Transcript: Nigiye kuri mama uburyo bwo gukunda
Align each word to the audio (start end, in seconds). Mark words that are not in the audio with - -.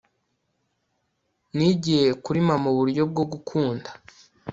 Nigiye 1.55 2.05
kuri 2.23 2.39
mama 2.47 2.67
uburyo 2.73 3.01
bwo 3.11 3.23
gukunda 3.31 3.89